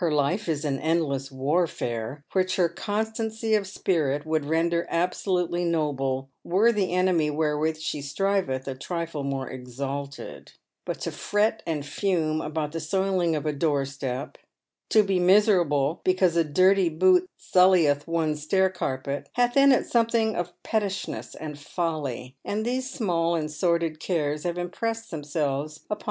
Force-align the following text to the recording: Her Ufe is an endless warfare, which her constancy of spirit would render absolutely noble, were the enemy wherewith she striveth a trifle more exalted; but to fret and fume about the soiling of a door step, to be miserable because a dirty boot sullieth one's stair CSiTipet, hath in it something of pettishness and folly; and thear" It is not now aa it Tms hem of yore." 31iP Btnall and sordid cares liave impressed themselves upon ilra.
Her 0.00 0.10
Ufe 0.10 0.48
is 0.48 0.64
an 0.64 0.80
endless 0.80 1.30
warfare, 1.30 2.24
which 2.32 2.56
her 2.56 2.68
constancy 2.68 3.54
of 3.54 3.64
spirit 3.68 4.26
would 4.26 4.44
render 4.44 4.88
absolutely 4.90 5.64
noble, 5.64 6.30
were 6.42 6.72
the 6.72 6.92
enemy 6.92 7.30
wherewith 7.30 7.78
she 7.78 8.02
striveth 8.02 8.66
a 8.66 8.74
trifle 8.74 9.22
more 9.22 9.48
exalted; 9.48 10.54
but 10.84 10.98
to 11.02 11.12
fret 11.12 11.62
and 11.64 11.86
fume 11.86 12.40
about 12.40 12.72
the 12.72 12.80
soiling 12.80 13.36
of 13.36 13.46
a 13.46 13.52
door 13.52 13.84
step, 13.84 14.36
to 14.88 15.04
be 15.04 15.20
miserable 15.20 16.00
because 16.02 16.34
a 16.34 16.42
dirty 16.42 16.88
boot 16.88 17.30
sullieth 17.38 18.04
one's 18.08 18.42
stair 18.42 18.70
CSiTipet, 18.70 19.26
hath 19.34 19.56
in 19.56 19.70
it 19.70 19.86
something 19.86 20.34
of 20.34 20.60
pettishness 20.64 21.36
and 21.36 21.56
folly; 21.56 22.34
and 22.44 22.64
thear" 22.64 22.74
It 22.74 22.78
is 22.78 23.00
not 23.00 23.06
now 23.06 23.12
aa 23.12 23.14
it 23.14 23.14
Tms 23.14 23.14
hem 23.14 23.14
of 23.14 23.14
yore." 23.14 23.20
31iP 23.20 23.30
Btnall 23.30 23.38
and 23.40 23.50
sordid 23.52 24.00
cares 24.00 24.42
liave 24.44 24.58
impressed 24.58 25.10
themselves 25.12 25.80
upon 25.88 26.00
ilra. 26.00 26.06